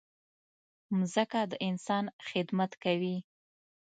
[0.97, 3.17] مځکه د انسان خدمت کوي.